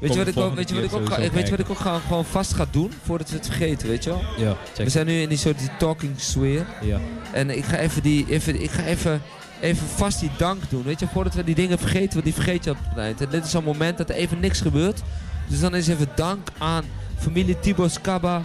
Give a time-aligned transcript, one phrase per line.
[0.00, 1.70] Weet je wat ik ook, weet je wat ik ook, ga, weet je wat ik
[1.70, 4.22] ook gewoon, gewoon vast ga doen voordat we het vergeten, weet je wel?
[4.36, 4.84] Ja, check.
[4.84, 6.66] We zijn nu in die soort die talking sfeer.
[6.82, 7.00] Ja.
[7.32, 9.22] En ik ga even die, even, ik ga even,
[9.60, 10.82] even vast die dank doen.
[10.82, 13.20] Weet je, voordat we die dingen vergeten, want die vergeet je op het eind.
[13.20, 15.02] En dit is zo'n moment dat er even niks gebeurt.
[15.46, 16.84] Dus dan is even dank aan
[17.18, 18.42] familie Tibos Kaba.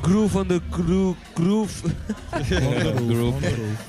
[0.00, 1.12] Groove on the Crew.
[1.34, 1.88] Groove.
[2.30, 3.34] Groove.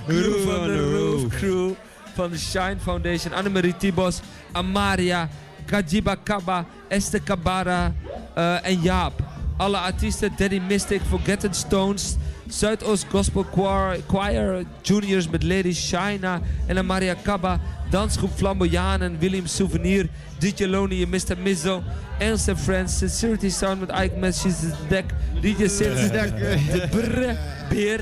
[0.08, 1.72] Groove on the Roof Crew.
[2.14, 3.34] Van de Shine Foundation.
[3.34, 4.20] Annemarie Tibos.
[4.52, 5.30] Amaria.
[5.64, 6.66] Kajiba Kaba.
[6.90, 7.94] Esther Kabara.
[8.36, 9.14] eh, en Jaap.
[9.58, 10.32] Alle artiesten.
[10.38, 11.02] Daddy Mystic.
[11.10, 12.18] Forgotten Stones.
[12.50, 17.60] Zuidoost Gospel Choir, Choir Juniors met Lady Shina en Amaria Kaba.
[17.90, 21.36] Dansgroep Flamboyanen, William Souvenir, DJ Loney en Mr.
[21.38, 21.84] Mizzo.
[22.20, 25.06] Ernst Friends, Sincerity Sound met Ike the Deck.
[25.42, 27.38] DJ Sins De Brre
[27.70, 28.02] Beer.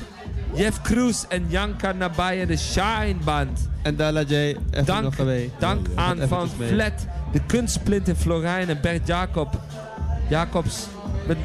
[0.54, 3.68] Jeff Cruz en Janka Nabai en de Shine Band.
[3.82, 5.50] En Dala J, even Dank, nog mee.
[5.58, 6.48] dank aan Van.
[6.66, 6.92] Flat,
[7.32, 9.60] de Kunstsplint in Florijn en Bert Jacob.
[10.28, 10.86] Jacobs.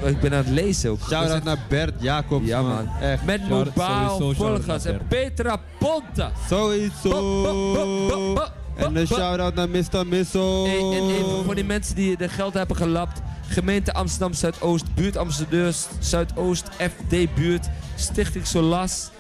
[0.04, 1.00] Ik ben aan het lezen ook.
[1.08, 2.90] Shout-out naar Bert Jacobs, Ja, man.
[3.02, 3.26] Echt.
[3.26, 6.32] Met Mobaal Volgas en Petra Ponta.
[6.50, 8.36] Sowieso.
[8.76, 10.08] En een shout-out naar Mr.
[10.08, 10.66] Missel.
[10.66, 13.22] Hey, en even voor die mensen die de geld hebben gelapt.
[13.54, 17.62] Gemeente Amsterdam Zuidoost, buurt Amsterdam Zuidoost, FD buurt,
[17.98, 19.12] Stichting Solas,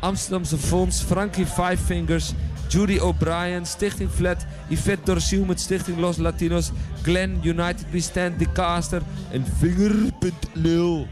[0.00, 2.34] Amsterdamse Fonds, Frankie Five Fingers,
[2.70, 6.70] Judy O'Brien, Stichting Flat, Yvette Dorsiel met Stichting Los Latinos,
[7.02, 11.06] Glenn, United We Stand, The Caster en Vinger.nl.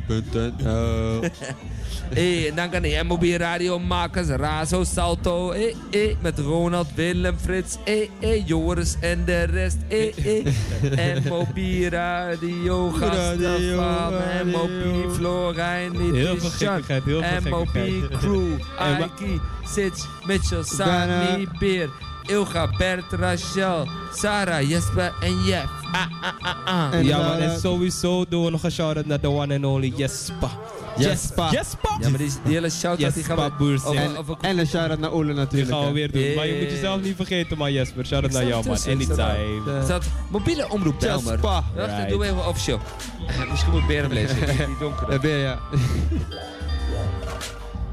[2.14, 7.76] Hey, en dan kan de MOB radiomakers, Razo, Salto, eh, eh, met Ronald, Willem, Frits,
[7.84, 11.24] eh, eh, Joris en de rest, eh, eh.
[11.28, 11.56] MOB
[11.90, 14.58] radio, Radio, Gastafam, radio.
[14.58, 15.96] MOB, Florijn,
[17.04, 17.68] veel MOB
[18.18, 21.47] crew, Aiki, Sitch, Mitchell, Bijna.
[21.58, 21.88] Beer,
[22.26, 25.66] Ilga, Bert, Rachel, Sarah, Jesper en Jeff.
[25.92, 26.94] Ah, ah, ah, ah.
[26.94, 29.54] En Ja, dan, man, en eh, sowieso doen we nog een shout-out naar de one
[29.54, 30.50] and only Jespa.
[30.98, 31.50] Jespa.
[31.50, 31.96] Jespa!
[32.00, 33.64] Ja, maar die, die hele shout-out die gaan Jespa we...
[33.64, 33.84] Boers.
[33.84, 35.70] over- En, over- en een shout-out naar Ole Die natuurlijk.
[35.72, 36.34] gaan we weer doen.
[36.34, 38.06] Maar je moet jezelf niet vergeten, man, Jesper.
[38.06, 38.76] Shout-out naar jou, man.
[38.88, 39.60] Anytime.
[39.66, 41.32] Eh, staat mobiele omroep Belmer.
[41.32, 41.64] Jespa.
[41.74, 42.08] Wacht, Right.
[42.08, 42.80] doe even official.
[43.28, 45.18] Eh, Misschien moet Beren lezen, die, die donkere.
[45.28, 45.58] Je, ja.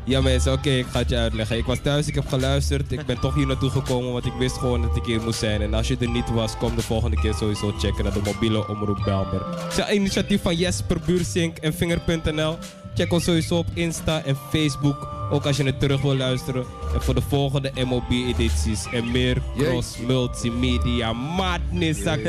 [0.08, 1.58] Ja mensen, oké, ik ga het je uitleggen.
[1.58, 2.92] Ik was thuis, ik heb geluisterd.
[2.92, 5.62] Ik ben toch hier naartoe gekomen, want ik wist gewoon dat ik hier moest zijn.
[5.62, 8.68] En als je er niet was, kom de volgende keer sowieso checken naar de mobiele
[8.68, 9.46] omroep Belmer.
[9.46, 12.58] Het is een initiatief van Jesper Buursink en Vinger.nl.
[12.96, 15.08] Check ons sowieso op Insta en Facebook.
[15.32, 16.66] Ook als je het terug wil luisteren.
[16.96, 22.04] En voor de volgende MOB-edities en meer cross multimedia madness.
[22.04, 22.22] Hey,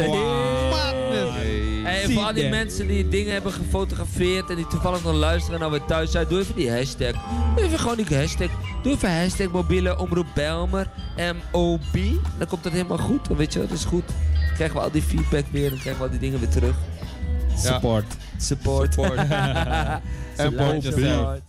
[2.05, 5.61] Zie voor al die mensen die dingen hebben gefotografeerd en die toevallig nog luisteren en
[5.61, 7.13] nou weer thuis zijn, doe even die hashtag.
[7.55, 8.49] Doe even gewoon die hashtag.
[8.83, 11.95] Doe even hashtag mobiele omroep Belmer, M-O-B.
[12.39, 14.07] Dan komt het helemaal goed, dan weet je, dat is goed.
[14.07, 16.77] Dan krijgen we al die feedback weer en krijgen we al die dingen weer terug.
[17.57, 18.17] Support.
[18.37, 18.95] Support.
[18.95, 19.21] Support.
[20.39, 21.43] Support.